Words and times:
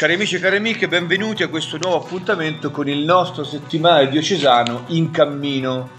Cari 0.00 0.14
amici 0.14 0.36
e 0.36 0.38
cari 0.38 0.56
amiche, 0.56 0.88
benvenuti 0.88 1.42
a 1.42 1.48
questo 1.48 1.76
nuovo 1.76 2.02
appuntamento 2.02 2.70
con 2.70 2.88
il 2.88 3.04
nostro 3.04 3.44
settimanale 3.44 4.08
diocesano 4.08 4.84
in 4.86 5.10
cammino. 5.10 5.90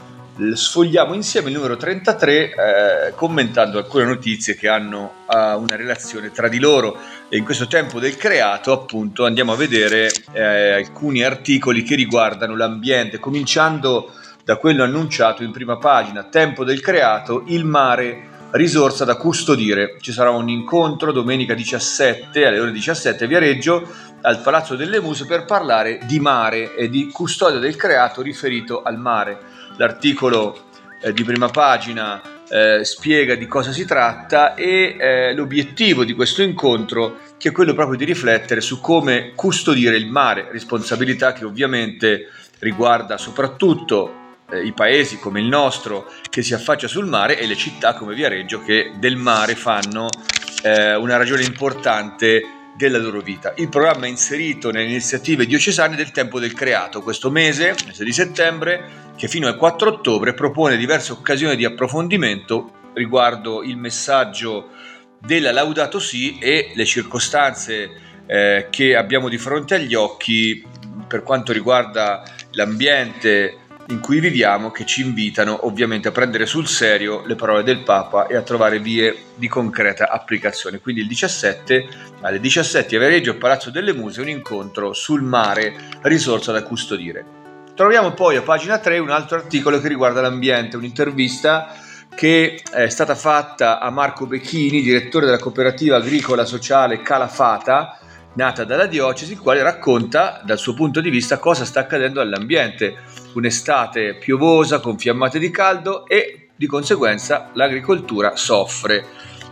Sfogliamo 0.56 1.14
insieme 1.14 1.50
il 1.50 1.54
numero 1.54 1.78
33 1.78 2.34
eh, 2.34 3.14
commentando 3.14 3.78
alcune 3.78 4.06
notizie 4.06 4.56
che 4.56 4.68
hanno 4.68 5.18
uh, 5.28 5.62
una 5.62 5.76
relazione 5.76 6.32
tra 6.32 6.48
di 6.48 6.58
loro 6.58 6.98
e 7.30 7.38
in 7.38 7.44
questo 7.44 7.68
tempo 7.68 8.00
del 8.00 8.18
creato 8.18 8.72
appunto 8.72 9.24
andiamo 9.24 9.52
a 9.52 9.56
vedere 9.56 10.10
eh, 10.32 10.72
alcuni 10.72 11.22
articoli 11.22 11.84
che 11.84 11.94
riguardano 11.94 12.56
l'ambiente, 12.56 13.20
cominciando 13.20 14.14
da 14.44 14.56
quello 14.56 14.84
annunciato 14.84 15.44
in 15.44 15.52
prima 15.52 15.78
pagina, 15.78 16.24
tempo 16.24 16.64
del 16.64 16.82
creato, 16.82 17.44
il 17.50 17.66
mare 17.66 18.30
risorsa 18.52 19.06
da 19.06 19.16
custodire. 19.16 19.98
Ci 20.00 20.12
sarà 20.12 20.30
un 20.32 20.50
incontro 20.50 21.12
domenica 21.12 21.54
17 21.54 22.46
alle 22.46 22.60
ore 22.60 22.72
17 22.72 23.24
a 23.24 23.28
Viareggio 23.28 23.88
al 24.22 24.42
Palazzo 24.42 24.76
delle 24.76 25.00
Muse 25.00 25.26
per 25.26 25.46
parlare 25.46 26.00
di 26.06 26.20
mare 26.20 26.76
e 26.76 26.90
di 26.90 27.10
custodia 27.12 27.60
del 27.60 27.76
creato 27.76 28.22
riferito 28.22 28.82
al 28.84 28.98
mare. 28.98 29.40
L'articolo 29.78 30.70
eh, 31.02 31.14
di 31.14 31.24
prima 31.24 31.50
pagina 31.50 32.22
eh, 32.48 32.84
spiega 32.84 33.36
di 33.36 33.48
cosa 33.48 33.72
si 33.72 33.86
tratta 33.86 34.56
e 34.56 34.96
eh, 35.00 35.34
l'obiettivo 35.34 36.04
di 36.04 36.14
questo 36.14 36.42
incontro 36.42 37.18
che 37.38 37.50
è 37.50 37.52
quello 37.52 37.74
proprio 37.74 37.98
di 37.98 38.06
riflettere 38.06 38.62
su 38.62 38.82
come 38.82 39.32
custodire 39.34 39.96
il 39.96 40.08
mare, 40.08 40.50
responsabilità 40.52 41.34
che 41.34 41.46
ovviamente 41.46 42.28
riguarda 42.60 43.18
soprattutto 43.18 44.21
eh, 44.52 44.64
i 44.64 44.74
paesi 44.74 45.18
come 45.18 45.40
il 45.40 45.48
nostro 45.48 46.12
che 46.30 46.42
si 46.42 46.54
affaccia 46.54 46.88
sul 46.88 47.08
mare 47.08 47.40
e 47.40 47.48
le 47.48 47.56
città 47.56 47.94
come 47.94 48.14
Viareggio 48.14 48.62
che 48.62 48.92
del 48.96 49.16
mare 49.16 49.56
fanno 49.56 50.10
eh, 50.64 50.96
una 50.96 51.18
ragione 51.18 51.44
importante 51.44 52.60
della 52.76 52.98
loro 52.98 53.22
vita. 53.22 53.54
Il 53.58 53.70
programma 53.70 54.06
è 54.06 54.10
inserito 54.10 54.72
nelle 54.72 54.90
iniziative 54.90 55.46
diocesane 55.46 55.96
del 55.96 56.12
Tempo 56.12 56.40
del 56.40 56.54
Creato. 56.54 57.02
Questo 57.02 57.30
mese, 57.30 57.76
mese 57.86 58.04
di 58.04 58.14
settembre, 58.14 59.12
che 59.16 59.28
fino 59.28 59.48
al 59.48 59.58
4 59.58 59.90
ottobre 59.90 60.34
propone 60.34 60.78
diverse 60.78 61.12
occasioni 61.12 61.56
di 61.56 61.66
approfondimento 61.66 62.80
riguardo 62.94 63.64
il 63.64 63.78
messaggio 63.78 64.70
della 65.20 65.52
Laudato 65.52 66.00
Si 66.00 66.40
e 66.40 66.72
le 66.74 66.86
circostanze 66.86 67.90
eh, 68.26 68.68
che 68.70 68.96
abbiamo 68.96 69.30
di 69.30 69.38
fronte 69.38 69.76
agli 69.76 69.94
occhi 69.94 70.66
per 71.08 71.24
quanto 71.24 71.52
riguarda 71.52 72.24
l'ambiente, 72.52 73.58
in 73.92 74.00
cui 74.00 74.22
viviamo 74.22 74.72
che 74.72 74.86
ci 74.86 75.02
invitano 75.02 75.66
ovviamente 75.66 76.08
a 76.08 76.12
prendere 76.12 76.46
sul 76.46 76.68
serio 76.68 77.24
le 77.26 77.36
parole 77.36 77.62
del 77.62 77.84
Papa 77.84 78.26
e 78.26 78.36
a 78.36 78.42
trovare 78.42 78.80
vie 78.80 79.16
di 79.36 79.50
concreta 79.50 80.10
applicazione. 80.10 80.80
Quindi 80.80 81.02
il 81.02 81.08
17 81.08 81.88
alle 82.22 82.40
17 82.40 82.96
a 82.96 83.00
Viareggio, 83.00 83.38
Palazzo 83.38 83.70
delle 83.70 83.94
Muse, 83.94 84.22
un 84.22 84.30
incontro 84.30 84.94
sul 84.94 85.22
mare, 85.22 85.76
risorsa 86.04 86.54
da 86.54 86.64
custodire. 86.64 87.26
Troviamo 87.76 88.14
poi 88.14 88.38
a 88.38 88.42
pagina 88.42 88.80
3 88.80 89.00
un 89.00 89.10
altro 89.10 89.38
articolo 89.38 89.82
che 89.82 89.90
riguarda 89.90 90.22
l'ambiente, 90.22 90.78
un'intervista 90.78 91.76
che 92.16 92.62
è 92.72 92.90
stata 92.90 93.16
fatta 93.16 93.80
a 93.80 93.90
Marco 93.90 94.26
Becchini, 94.26 94.82
direttore 94.82 95.26
della 95.26 95.40
cooperativa 95.40 95.98
agricola 95.98 96.46
sociale 96.46 97.02
Calafata, 97.02 98.00
nata 98.34 98.64
dalla 98.64 98.86
diocesi, 98.86 99.34
il 99.34 99.40
quale 99.40 99.62
racconta 99.62 100.42
dal 100.44 100.58
suo 100.58 100.74
punto 100.74 101.02
di 101.02 101.10
vista 101.10 101.38
cosa 101.38 101.66
sta 101.66 101.82
accadendo 101.82 102.22
all'ambiente. 102.22 102.96
Un'estate 103.34 104.16
piovosa 104.16 104.80
con 104.80 104.98
fiammate 104.98 105.40
di 105.40 105.50
caldo 105.52 106.06
e 106.08 106.50
di 106.56 106.68
conseguenza 106.68 107.50
l'agricoltura 107.54 108.36
soffre. 108.36 109.06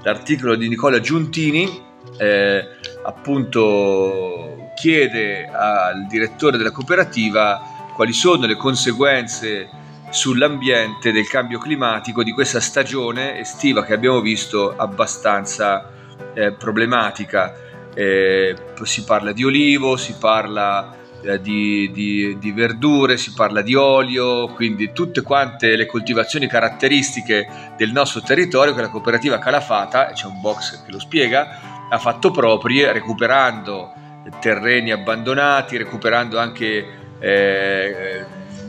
L'articolo 0.03 0.55
di 0.55 0.67
Nicola 0.67 0.99
Giuntini 0.99 1.87
eh, 2.17 2.67
appunto 3.03 4.71
chiede 4.75 5.45
al 5.47 6.07
direttore 6.07 6.57
della 6.57 6.71
cooperativa 6.71 7.61
quali 7.95 8.13
sono 8.13 8.45
le 8.45 8.55
conseguenze 8.55 9.69
sull'ambiente 10.09 11.11
del 11.11 11.27
cambio 11.27 11.59
climatico 11.59 12.23
di 12.23 12.31
questa 12.31 12.59
stagione 12.59 13.39
estiva 13.39 13.83
che 13.83 13.93
abbiamo 13.93 14.21
visto 14.21 14.75
abbastanza 14.75 15.91
eh, 16.33 16.53
problematica 16.53 17.53
eh, 17.93 18.55
si 18.83 19.03
parla 19.03 19.31
di 19.31 19.43
olivo, 19.43 19.97
si 19.97 20.15
parla 20.19 20.95
eh, 21.21 21.41
di, 21.41 21.91
di, 21.91 22.37
di, 22.39 22.51
verdure, 22.51 23.17
si 23.17 23.33
parla 23.33 23.61
di 23.61 23.75
olio, 23.75 24.47
quindi 24.49 24.91
tutte 24.93 25.21
quante 25.21 25.75
le 25.75 25.85
coltivazioni 25.85 26.47
caratteristiche 26.47 27.73
del 27.77 27.91
nostro 27.91 28.21
territorio 28.21 28.73
che 28.73 28.81
la 28.81 28.89
cooperativa 28.89 29.39
Calafata, 29.39 30.11
c'è 30.13 30.25
un 30.25 30.39
box 30.39 30.83
che 30.85 30.91
lo 30.91 30.99
spiega, 30.99 31.87
ha 31.89 31.97
fatto 31.97 32.31
proprie 32.31 32.91
recuperando 32.91 33.93
terreni 34.39 34.91
abbandonati, 34.91 35.77
recuperando 35.77 36.37
anche 36.37 36.85
eh, 37.19 38.25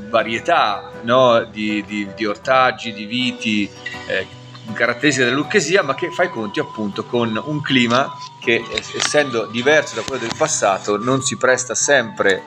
varietà 0.08 0.90
no? 1.02 1.44
di, 1.44 1.84
di, 2.14 2.26
ortaggi, 2.26 2.92
di 2.92 3.04
viti 3.04 3.70
caratteristiche 4.72 5.26
della 5.26 5.36
Lucchesia, 5.36 5.82
ma 5.82 5.94
che 5.94 6.10
fa 6.10 6.24
i 6.24 6.30
conti 6.30 6.60
appunto 6.60 7.04
con 7.04 7.40
un 7.44 7.60
clima 7.60 8.12
che, 8.38 8.62
essendo 8.94 9.46
diverso 9.46 9.94
da 9.96 10.02
quello 10.02 10.22
del 10.22 10.34
passato, 10.36 10.96
non 10.96 11.22
si 11.22 11.36
presta 11.36 11.74
sempre 11.74 12.42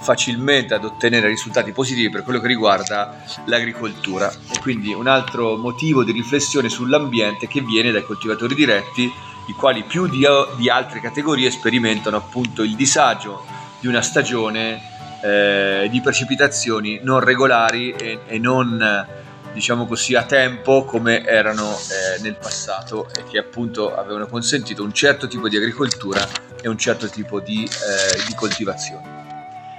facilmente 0.00 0.74
ad 0.74 0.84
ottenere 0.84 1.28
risultati 1.28 1.72
positivi 1.72 2.10
per 2.10 2.22
quello 2.22 2.40
che 2.40 2.46
riguarda 2.46 3.24
l'agricoltura. 3.46 4.30
E 4.30 4.58
quindi 4.60 4.92
un 4.92 5.06
altro 5.06 5.56
motivo 5.56 6.04
di 6.04 6.12
riflessione 6.12 6.68
sull'ambiente 6.68 7.48
che 7.48 7.60
viene 7.60 7.90
dai 7.90 8.04
coltivatori 8.04 8.54
diretti, 8.54 9.10
i 9.46 9.52
quali 9.52 9.82
più 9.82 10.06
di, 10.06 10.26
di 10.56 10.68
altre 10.68 11.00
categorie 11.00 11.50
sperimentano 11.50 12.16
appunto 12.16 12.62
il 12.62 12.76
disagio 12.76 13.44
di 13.80 13.86
una 13.86 14.02
stagione 14.02 14.80
eh, 15.22 15.88
di 15.90 16.00
precipitazioni 16.00 17.00
non 17.02 17.20
regolari 17.20 17.92
e, 17.92 18.20
e 18.26 18.38
non 18.38 19.06
diciamo 19.52 19.86
così, 19.86 20.14
a 20.14 20.24
tempo 20.24 20.84
come 20.84 21.24
erano 21.24 21.72
eh, 21.72 22.20
nel 22.22 22.36
passato 22.36 23.08
e 23.16 23.24
che 23.24 23.38
appunto 23.38 23.94
avevano 23.96 24.26
consentito 24.26 24.82
un 24.82 24.92
certo 24.92 25.26
tipo 25.26 25.48
di 25.48 25.56
agricoltura 25.56 26.26
e 26.60 26.68
un 26.68 26.78
certo 26.78 27.08
tipo 27.08 27.40
di, 27.40 27.64
eh, 27.64 28.24
di 28.26 28.34
coltivazione. 28.34 29.16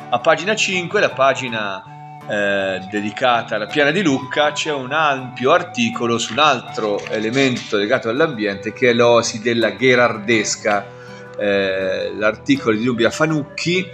A 0.10 0.20
pagina 0.20 0.56
5, 0.56 1.00
la 1.00 1.12
pagina 1.12 1.84
eh, 2.28 2.80
dedicata 2.90 3.56
alla 3.56 3.68
piana 3.68 3.92
di 3.92 4.02
Lucca, 4.02 4.52
c'è 4.52 4.72
un 4.72 4.92
ampio 4.92 5.52
articolo 5.52 6.18
su 6.18 6.34
un 6.34 6.40
altro 6.40 7.04
elemento 7.10 7.78
legato 7.78 8.10
all'ambiente 8.10 8.72
che 8.72 8.90
è 8.90 8.94
l'osi 8.94 9.40
della 9.40 9.72
gherardesca. 9.72 10.98
Eh, 11.38 12.14
l'articolo 12.16 12.76
di 12.76 12.84
Nubia 12.84 13.10
Fanucchi 13.10 13.88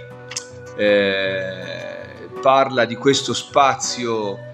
eh, 0.76 2.28
parla 2.42 2.84
di 2.84 2.96
questo 2.96 3.32
spazio 3.32 4.45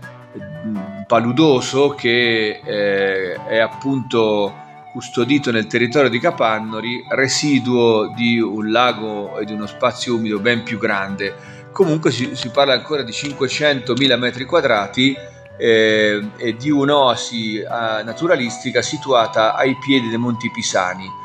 paludoso 1.12 1.90
che 1.90 2.62
eh, 2.64 3.34
è 3.44 3.58
appunto 3.58 4.50
custodito 4.90 5.50
nel 5.50 5.66
territorio 5.66 6.08
di 6.08 6.18
Capannori, 6.18 7.04
residuo 7.10 8.10
di 8.16 8.40
un 8.40 8.70
lago 8.70 9.38
e 9.38 9.44
di 9.44 9.52
uno 9.52 9.66
spazio 9.66 10.14
umido 10.14 10.38
ben 10.38 10.62
più 10.62 10.78
grande. 10.78 11.34
Comunque 11.70 12.10
si, 12.10 12.34
si 12.34 12.48
parla 12.48 12.72
ancora 12.72 13.02
di 13.02 13.12
500.000 13.12 14.18
metri 14.18 14.46
quadrati 14.46 15.14
eh, 15.58 16.28
e 16.38 16.56
di 16.56 16.70
un'oasi 16.70 17.58
eh, 17.58 17.66
naturalistica 17.66 18.80
situata 18.80 19.54
ai 19.54 19.76
piedi 19.84 20.08
dei 20.08 20.16
Monti 20.16 20.50
Pisani 20.50 21.20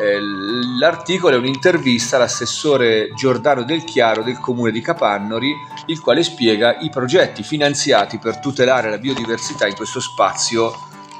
eh, 0.00 0.18
l'articolo 0.78 1.34
è 1.34 1.38
un'intervista 1.38 2.16
all'assessore 2.16 3.12
Giordano 3.14 3.62
Del 3.62 3.84
Chiaro 3.84 4.22
del 4.22 4.38
comune 4.38 4.70
di 4.70 4.80
Capannori, 4.80 5.54
il 5.86 6.00
quale 6.00 6.22
spiega 6.22 6.78
i 6.78 6.88
progetti 6.88 7.42
finanziati 7.42 8.18
per 8.18 8.38
tutelare 8.38 8.90
la 8.90 8.98
biodiversità 8.98 9.66
in 9.66 9.74
questo 9.74 10.00
spazio 10.00 10.72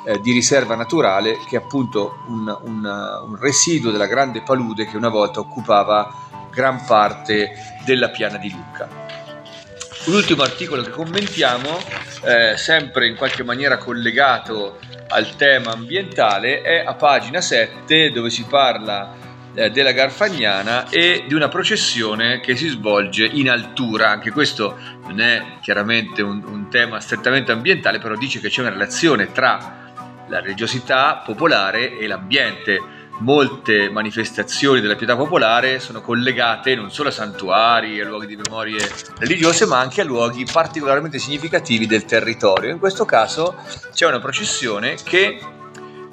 eh, 0.04 0.20
di 0.20 0.32
riserva 0.32 0.74
naturale 0.74 1.38
che 1.46 1.56
è 1.56 1.62
appunto 1.62 2.22
un, 2.28 2.56
un, 2.62 3.22
un 3.26 3.36
residuo 3.36 3.90
della 3.90 4.06
grande 4.06 4.42
palude 4.42 4.86
che 4.86 4.96
una 4.96 5.10
volta 5.10 5.40
occupava 5.40 6.12
gran 6.50 6.84
parte 6.84 7.52
della 7.84 8.10
piana 8.10 8.36
di 8.36 8.50
Lucca. 8.50 9.01
L'ultimo 10.06 10.42
articolo 10.42 10.82
che 10.82 10.90
commentiamo, 10.90 11.78
eh, 12.24 12.56
sempre 12.56 13.06
in 13.06 13.14
qualche 13.14 13.44
maniera 13.44 13.78
collegato 13.78 14.80
al 15.08 15.36
tema 15.36 15.70
ambientale, 15.70 16.60
è 16.60 16.82
a 16.84 16.94
pagina 16.94 17.40
7 17.40 18.10
dove 18.10 18.28
si 18.28 18.44
parla 18.44 19.14
eh, 19.54 19.70
della 19.70 19.92
Garfagnana 19.92 20.88
e 20.88 21.24
di 21.28 21.34
una 21.34 21.46
processione 21.46 22.40
che 22.40 22.56
si 22.56 22.66
svolge 22.66 23.24
in 23.24 23.48
altura. 23.48 24.10
Anche 24.10 24.32
questo 24.32 24.76
non 25.06 25.20
è 25.20 25.58
chiaramente 25.60 26.20
un, 26.20 26.42
un 26.46 26.68
tema 26.68 26.98
strettamente 26.98 27.52
ambientale, 27.52 28.00
però 28.00 28.16
dice 28.16 28.40
che 28.40 28.48
c'è 28.48 28.60
una 28.60 28.70
relazione 28.70 29.30
tra 29.30 29.92
la 30.26 30.40
religiosità 30.40 31.22
popolare 31.24 31.96
e 31.96 32.08
l'ambiente 32.08 33.01
molte 33.18 33.88
manifestazioni 33.90 34.80
della 34.80 34.96
pietà 34.96 35.16
popolare 35.16 35.80
sono 35.80 36.00
collegate 36.00 36.74
non 36.74 36.90
solo 36.90 37.10
a 37.10 37.12
santuari, 37.12 38.00
a 38.00 38.04
luoghi 38.04 38.26
di 38.26 38.36
memorie 38.36 38.88
religiose, 39.18 39.66
ma 39.66 39.78
anche 39.78 40.00
a 40.00 40.04
luoghi 40.04 40.46
particolarmente 40.50 41.18
significativi 41.18 41.86
del 41.86 42.04
territorio. 42.04 42.70
In 42.70 42.78
questo 42.78 43.04
caso 43.04 43.56
c'è 43.92 44.06
una 44.06 44.20
processione 44.20 44.96
che 45.02 45.40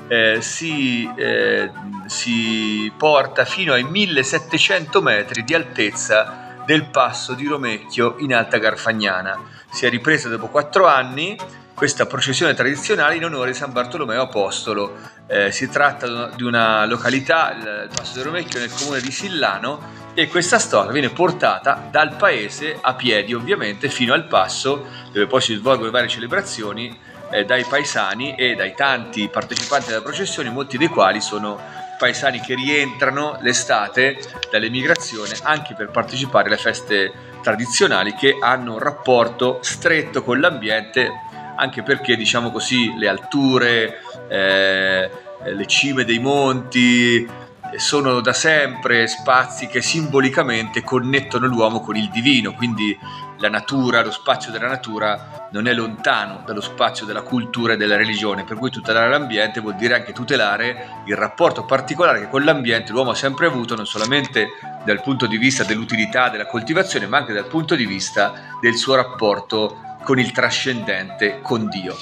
eh, 0.08 0.42
si, 0.42 1.10
eh, 1.16 1.72
si 2.08 2.92
porta 2.98 3.46
fino 3.46 3.74
ai 3.74 3.84
1700 3.84 5.02
metri 5.02 5.44
di 5.44 5.54
altezza 5.54 6.62
del 6.66 6.86
passo 6.86 7.34
di 7.34 7.48
Romecchio 7.48 8.16
in 8.20 8.34
Alta 8.34 8.58
Garfagnana. 8.58 9.40
Si 9.72 9.86
è 9.86 9.90
ripresa 9.90 10.30
dopo 10.30 10.48
quattro 10.48 10.86
anni 10.88 11.38
questa 11.74 12.06
processione 12.06 12.54
tradizionale 12.54 13.16
in 13.16 13.24
onore 13.24 13.52
di 13.52 13.58
San 13.58 13.72
Bartolomeo 13.72 14.24
Apostolo. 14.24 14.98
Eh, 15.32 15.52
si 15.52 15.70
tratta 15.70 16.32
di 16.36 16.42
una 16.42 16.88
località, 16.88 17.52
il 17.52 17.90
Passo 17.96 18.16
del 18.16 18.24
Romecchio, 18.24 18.58
nel 18.58 18.72
comune 18.74 19.00
di 19.00 19.12
Sillano, 19.12 19.98
e 20.16 20.28
questa 20.28 20.58
storia 20.58 20.92
viene 20.92 21.10
portata 21.10 21.88
dal 21.92 22.16
paese 22.16 22.80
a 22.82 22.96
piedi, 22.96 23.36
ovviamente, 23.36 23.90
fino 23.90 24.16
al 24.16 24.26
passo, 24.26 24.88
dove 25.12 25.28
poi 25.28 25.40
si 25.40 25.54
svolgono 25.54 25.92
varie 25.92 26.10
celebrazioni, 26.10 26.98
eh, 27.30 27.46
dai 27.46 27.64
paesani 27.64 28.34
e 28.34 28.56
dai 28.56 28.74
tanti 28.74 29.30
partecipanti 29.30 29.92
alla 29.92 30.02
processione, 30.02 30.50
molti 30.50 30.80
dei 30.80 30.88
quali 30.88 31.22
sono 31.22 31.60
paesani 32.00 32.40
che 32.40 32.56
rientrano 32.56 33.38
l'estate 33.42 34.18
dall'emigrazione 34.50 35.38
anche 35.44 35.76
per 35.76 35.92
partecipare 35.92 36.48
alle 36.48 36.58
feste 36.58 37.12
tradizionali 37.44 38.16
che 38.16 38.36
hanno 38.42 38.74
un 38.74 38.80
rapporto 38.80 39.60
stretto 39.62 40.24
con 40.24 40.40
l'ambiente 40.40 41.12
anche 41.60 41.84
perché 41.84 42.16
diciamo 42.16 42.52
così 42.52 42.98
le 42.98 43.10
alture, 43.10 44.02
eh, 44.30 45.10
le 45.44 45.66
cime 45.68 46.06
dei 46.06 46.20
monti 46.20 47.28
sono 47.76 48.22
da 48.22 48.34
sempre 48.34 49.08
spazi 49.08 49.68
che 49.68 49.82
simbolicamente 49.82 50.84
connettono 50.84 51.46
l'uomo 51.46 51.82
con 51.82 51.96
il 51.96 52.10
divino, 52.10 52.54
quindi 52.54 52.98
la 53.38 53.50
natura, 53.50 54.04
lo 54.04 54.12
spazio 54.12 54.52
della 54.52 54.68
natura 54.68 55.48
non 55.52 55.68
è 55.68 55.74
lontano 55.74 56.44
dallo 56.46 56.62
spazio 56.62 57.06
della 57.06 57.22
cultura 57.22 57.74
e 57.74 57.78
della 57.78 57.96
religione, 57.96 58.44
per 58.44 58.58
cui 58.58 58.70
tutelare 58.70 59.10
l'ambiente 59.10 59.60
vuol 59.60 59.76
dire 59.76 59.96
anche 59.96 60.14
tutelare 60.14 61.04
il 61.06 61.16
rapporto 61.16 61.66
particolare 61.66 62.22
che 62.22 62.30
con 62.30 62.44
l'ambiente 62.44 62.92
l'uomo 62.92 63.12
ha 63.12 63.16
sempre 63.16 63.46
avuto, 63.46 63.76
non 63.76 63.86
solamente 63.86 64.50
dal 64.84 65.02
punto 65.02 65.28
di 65.28 65.38
vista 65.38 65.64
dell'utilità 65.64 66.30
della 66.30 66.48
coltivazione, 66.48 67.08
ma 67.08 67.18
anche 67.18 67.34
dal 67.34 67.48
punto 67.48 67.76
di 67.76 67.86
vista 67.86 68.58
del 68.60 68.76
suo 68.76 68.96
rapporto 68.96 69.89
con 70.04 70.20
il 70.20 70.32
trascendente, 70.32 71.40
con 71.42 71.70
Dio. 71.70 71.96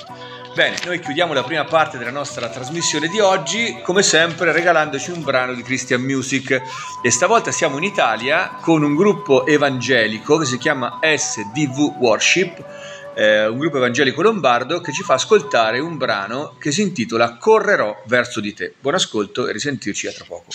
Bene, 0.58 0.78
noi 0.86 1.00
chiudiamo 1.00 1.34
la 1.34 1.44
prima 1.44 1.66
parte 1.66 2.00
della 2.00 2.10
nostra 2.10 2.50
trasmissione 2.50 3.10
di 3.10 3.20
oggi, 3.20 3.80
come 3.84 4.02
sempre 4.02 4.52
regalandoci 4.52 5.12
un 5.12 5.22
brano 5.22 5.54
di 5.54 5.62
Christian 5.62 6.02
Music 6.02 6.62
e 7.04 7.12
stavolta 7.12 7.52
siamo 7.52 7.78
in 7.78 7.84
Italia 7.84 8.58
con 8.60 8.82
un 8.82 8.96
gruppo 8.96 9.46
evangelico 9.46 10.38
che 10.40 10.46
si 10.46 10.58
chiama 10.58 10.98
SDV 11.00 11.98
Worship, 12.00 12.66
eh, 13.14 13.46
un 13.46 13.60
gruppo 13.60 13.78
evangelico 13.78 14.24
lombardo 14.24 14.82
che 14.82 14.92
ci 14.92 15.04
fa 15.04 15.14
ascoltare 15.14 15.78
un 15.78 15.96
brano 15.96 16.56
che 16.58 16.72
si 16.72 16.82
intitola 16.82 17.38
Correrò 17.38 18.02
verso 18.08 18.40
di 18.40 18.56
te. 18.56 18.74
Buon 18.80 18.96
ascolto 18.96 19.48
e 19.48 19.52
risentirci 19.52 20.08
a 20.08 20.12
tra 20.12 20.26
poco. 20.28 20.46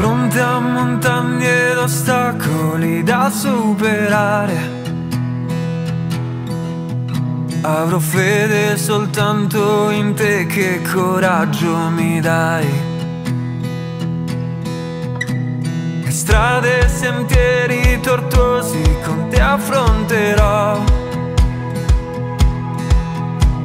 Fronte 0.00 0.40
a 0.40 0.58
montagne 0.58 1.72
ed 1.72 1.76
ostacoli 1.76 3.02
da 3.02 3.30
superare. 3.30 4.78
Avrò 7.60 7.98
fede 7.98 8.78
soltanto 8.78 9.90
in 9.90 10.14
te, 10.14 10.46
che 10.46 10.80
coraggio 10.90 11.76
mi 11.90 12.18
dai. 12.18 12.66
E 16.06 16.10
strade 16.10 16.80
e 16.80 16.88
sentieri 16.88 18.00
tortuosi 18.00 18.82
con 19.04 19.28
te 19.28 19.38
affronterò. 19.38 20.82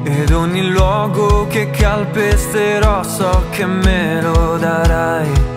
Ed 0.03 0.31
ogni 0.31 0.69
luogo 0.69 1.47
che 1.47 1.69
calpesterò 1.69 3.03
so 3.03 3.45
che 3.51 3.65
me 3.65 4.21
lo 4.21 4.57
darai. 4.57 5.54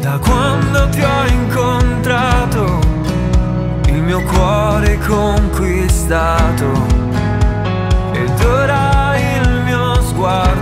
Da 0.00 0.18
quando 0.18 0.88
ti 0.88 1.02
ho 1.02 1.26
incontrato, 1.26 2.80
il 3.86 4.02
mio 4.02 4.22
cuore 4.22 4.98
conquistato. 5.06 6.86
Ed 8.12 8.40
ora 8.42 9.14
il 9.18 9.62
mio 9.62 10.00
sguardo 10.00 10.59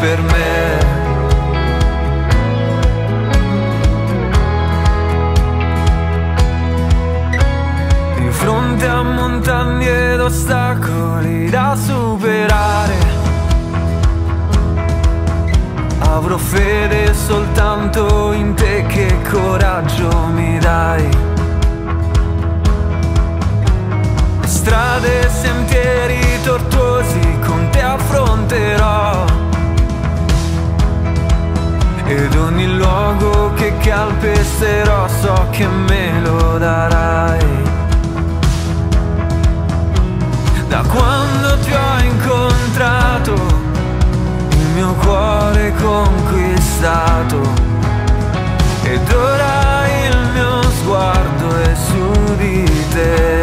per 0.00 0.22
me. 0.22 0.78
Di 8.16 8.30
fronte 8.30 8.86
a 8.86 9.02
montagne 9.02 10.12
ed 10.12 10.20
ostacoli 10.20 11.50
da 11.50 11.76
superare. 11.76 12.98
Avrò 15.98 16.38
fede 16.38 17.12
soltanto 17.12 18.32
in 18.32 18.54
te, 18.54 18.84
che 18.88 19.18
coraggio 19.30 20.19
calpesterò 33.80 35.08
so 35.08 35.46
che 35.50 35.66
me 35.66 36.20
lo 36.20 36.58
darai. 36.58 37.38
Da 40.68 40.82
quando 40.82 41.58
ti 41.60 41.72
ho 41.72 41.98
incontrato, 42.04 43.34
il 44.50 44.66
mio 44.74 44.94
cuore 44.94 45.72
conquistato. 45.80 47.40
Ed 48.82 49.12
ora 49.12 49.86
il 50.08 50.18
mio 50.34 50.62
sguardo 50.62 51.56
è 51.60 51.74
su 51.74 52.36
di 52.36 52.64
te. 52.92 53.39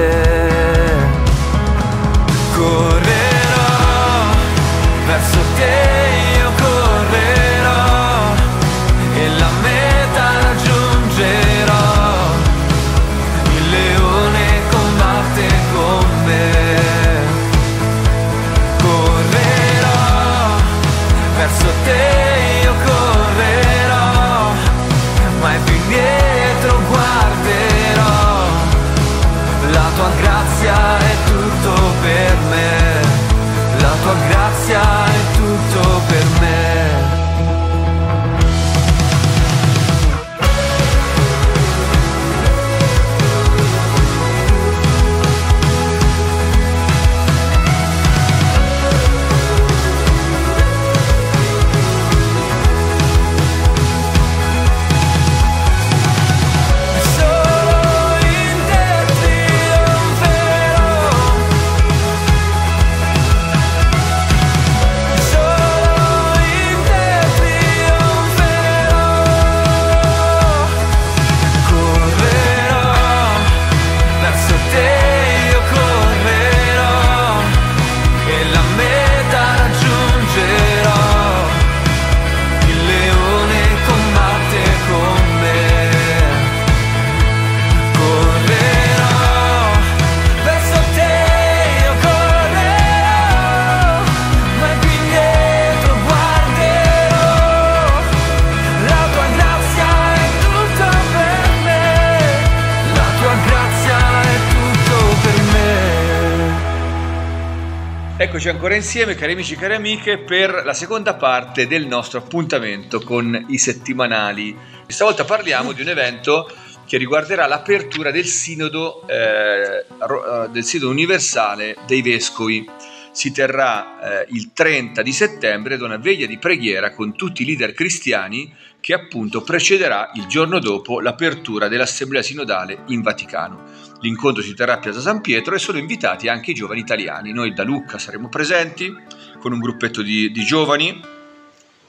Eccoci 108.38 108.54
ancora 108.54 108.76
insieme, 108.76 109.16
cari 109.16 109.32
amici 109.32 109.54
e 109.54 109.58
cari 109.58 109.74
amiche, 109.74 110.20
per 110.20 110.62
la 110.64 110.76
seconda 110.76 111.16
parte 111.16 111.66
del 111.66 111.88
nostro 111.88 112.20
appuntamento 112.20 113.02
con 113.02 113.46
i 113.50 113.58
settimanali. 113.58 114.56
Stavolta 114.86 115.26
parliamo 115.26 115.72
di 115.72 115.82
un 115.82 115.88
evento 115.88 116.48
che 116.86 117.00
riguarderà 117.00 117.48
l'apertura 117.48 118.12
del 118.12 118.28
sinodo, 118.28 119.08
eh, 119.08 119.16
eh 119.16 120.50
del 120.52 120.64
sinodo 120.64 120.92
universale 120.92 121.78
dei 121.88 122.04
vescovi. 122.04 122.64
Si 123.12 123.32
terrà 123.32 124.22
eh, 124.22 124.28
il 124.30 124.52
30 124.54 125.02
di 125.02 125.14
settembre 125.14 125.74
ad 125.74 125.82
una 125.82 125.98
veglia 125.98 126.28
di 126.28 126.38
preghiera 126.38 126.92
con 126.92 127.16
tutti 127.16 127.42
i 127.42 127.46
leader 127.46 127.74
cristiani 127.74 128.54
che 128.80 128.94
appunto 128.94 129.42
precederà 129.42 130.12
il 130.14 130.28
giorno 130.28 130.60
dopo 130.60 131.02
l'apertura 131.02 131.68
dell'Assemblea 131.68 132.22
Sinodale 132.22 132.84
in 132.90 133.02
Vaticano. 133.02 133.87
L'incontro 134.02 134.44
si 134.44 134.54
terrà 134.54 134.74
a 134.74 134.80
Piazza 134.80 135.00
San 135.00 135.22
Pietro 135.22 135.56
e 135.56 135.60
sono 135.60 135.78
invitati 135.78 136.28
anche 136.28 136.52
i 136.52 136.54
giovani 136.54 136.82
italiani. 136.82 137.32
Noi 137.32 137.54
da 137.54 137.64
Lucca 137.64 137.98
saremo 137.98 138.30
presenti 138.30 138.94
con 139.40 139.52
un 139.52 139.60
gruppetto 139.60 140.02
di, 140.02 140.32
di 140.32 140.44
giovani 140.44 141.02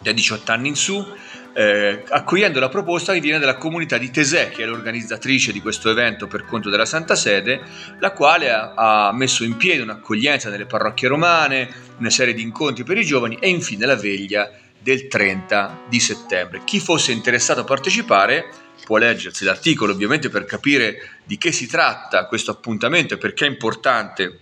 da 0.01 0.13
18 0.13 0.53
anni 0.53 0.69
in 0.69 0.77
su, 0.77 1.05
eh, 1.53 2.05
accogliendo 2.09 2.61
la 2.61 2.69
proposta 2.69 3.13
che 3.13 3.21
viene 3.21 3.41
dalla 3.41 3.57
comunità 3.57 3.99
di 3.99 4.11
Tesè, 4.11 4.51
che 4.51 4.63
è 4.63 4.67
l'organizzatrice 4.67 5.51
di 5.51 5.61
questo 5.61 5.91
evento 5.91 6.29
per 6.29 6.45
conto 6.45 6.71
della 6.71 6.87
Santa 6.87 7.17
Sede, 7.17 7.61
la 7.99 8.13
quale 8.13 8.51
ha, 8.51 8.75
ha 8.75 9.13
messo 9.13 9.43
in 9.43 9.57
piedi 9.57 9.81
un'accoglienza 9.81 10.51
nelle 10.51 10.67
parrocchie 10.67 11.09
romane, 11.09 11.69
una 11.99 12.11
serie 12.11 12.33
di 12.33 12.43
incontri 12.43 12.85
per 12.85 12.97
i 12.97 13.05
giovani 13.05 13.39
e 13.41 13.49
infine 13.49 13.87
la 13.87 13.97
veglia 13.97 14.49
del 14.79 15.09
30 15.09 15.83
di 15.89 16.01
settembre. 16.01 16.63
Chi 16.65 16.81
fosse 16.81 17.13
interessato 17.13 17.61
a 17.61 17.65
partecipare 17.65 18.51
può 18.85 18.97
leggersi 18.97 19.45
l'articolo 19.45 19.93
ovviamente 19.93 20.29
per 20.29 20.45
capire 20.45 21.19
di 21.25 21.37
che 21.37 21.53
si 21.53 21.67
tratta 21.67 22.27
questo 22.27 22.51
appuntamento 22.51 23.15
e 23.15 23.19
perché 23.19 23.45
è 23.45 23.49
importante 23.49 24.39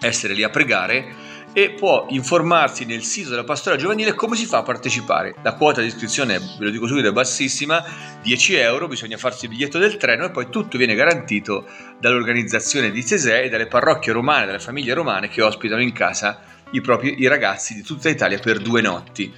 essere 0.00 0.34
lì 0.34 0.42
a 0.42 0.50
pregare 0.50 1.34
e 1.56 1.70
può 1.70 2.04
informarsi 2.10 2.84
nel 2.84 3.02
sito 3.02 3.30
della 3.30 3.42
pastora 3.42 3.76
giovanile 3.76 4.12
come 4.12 4.36
si 4.36 4.44
fa 4.44 4.58
a 4.58 4.62
partecipare. 4.62 5.36
La 5.42 5.54
quota 5.54 5.80
di 5.80 5.86
iscrizione, 5.86 6.38
ve 6.38 6.66
lo 6.66 6.70
dico 6.70 6.86
subito, 6.86 7.08
è 7.08 7.12
bassissima, 7.12 7.82
10 8.22 8.56
euro, 8.56 8.88
bisogna 8.88 9.16
farsi 9.16 9.46
il 9.46 9.52
biglietto 9.52 9.78
del 9.78 9.96
treno 9.96 10.26
e 10.26 10.30
poi 10.30 10.50
tutto 10.50 10.76
viene 10.76 10.94
garantito 10.94 11.66
dall'organizzazione 11.98 12.90
di 12.90 13.02
Cesè 13.02 13.44
e 13.44 13.48
dalle 13.48 13.68
parrocchie 13.68 14.12
romane, 14.12 14.44
dalle 14.44 14.58
famiglie 14.58 14.92
romane 14.92 15.28
che 15.28 15.40
ospitano 15.40 15.80
in 15.80 15.92
casa 15.92 16.42
i, 16.70 16.80
propri, 16.80 17.20
i 17.20 17.26
ragazzi 17.26 17.74
di 17.74 17.82
tutta 17.82 18.08
Italia 18.08 18.38
per 18.38 18.58
due 18.58 18.80
notti. 18.80 19.32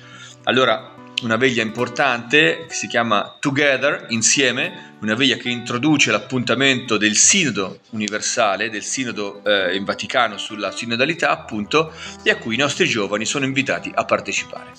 Allora, 0.44 0.94
una 1.22 1.36
veglia 1.36 1.62
importante 1.62 2.66
che 2.68 2.74
si 2.74 2.86
chiama 2.86 3.36
Together, 3.40 4.06
insieme, 4.10 4.96
una 5.00 5.14
veglia 5.14 5.36
che 5.36 5.48
introduce 5.48 6.10
l'appuntamento 6.10 6.96
del 6.96 7.16
Sinodo 7.16 7.80
universale, 7.90 8.70
del 8.70 8.84
Sinodo 8.84 9.42
eh, 9.44 9.74
in 9.74 9.84
Vaticano 9.84 10.38
sulla 10.38 10.70
sinodalità, 10.70 11.30
appunto, 11.30 11.92
e 12.22 12.30
a 12.30 12.36
cui 12.36 12.54
i 12.54 12.58
nostri 12.58 12.86
giovani 12.86 13.24
sono 13.24 13.44
invitati 13.44 13.90
a 13.92 14.04
partecipare. 14.04 14.70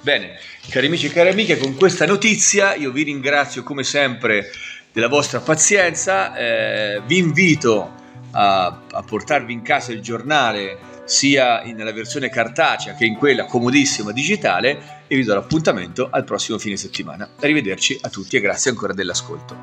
Bene, 0.00 0.38
cari 0.70 0.86
amici 0.86 1.06
e 1.06 1.10
cari 1.10 1.30
amiche, 1.30 1.58
con 1.58 1.74
questa 1.74 2.06
notizia 2.06 2.74
io 2.74 2.92
vi 2.92 3.02
ringrazio 3.02 3.64
come 3.64 3.82
sempre 3.82 4.50
della 4.92 5.08
vostra 5.08 5.40
pazienza, 5.40 6.34
eh, 6.36 7.02
vi 7.04 7.18
invito 7.18 7.94
a, 8.30 8.82
a 8.90 9.02
portarvi 9.02 9.52
in 9.52 9.62
casa 9.62 9.92
il 9.92 10.00
giornale 10.00 10.78
sia 11.08 11.62
nella 11.62 11.92
versione 11.92 12.28
cartacea 12.28 12.94
che 12.94 13.06
in 13.06 13.14
quella 13.14 13.46
comodissima 13.46 14.12
digitale 14.12 15.04
e 15.06 15.16
vi 15.16 15.24
do 15.24 15.34
l'appuntamento 15.34 16.08
al 16.10 16.24
prossimo 16.24 16.58
fine 16.58 16.76
settimana. 16.76 17.30
Arrivederci 17.40 17.98
a 18.02 18.10
tutti 18.10 18.36
e 18.36 18.40
grazie 18.40 18.70
ancora 18.70 18.92
dell'ascolto. 18.92 19.62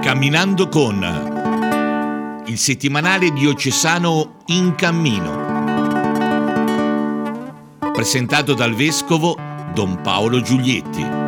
Camminando 0.00 0.68
con 0.68 2.44
il 2.46 2.56
settimanale 2.56 3.32
diocesano 3.32 4.38
In 4.46 4.74
Cammino. 4.76 5.46
Presentato 7.92 8.54
dal 8.54 8.74
vescovo 8.74 9.36
Don 9.74 10.00
Paolo 10.00 10.40
Giulietti. 10.40 11.27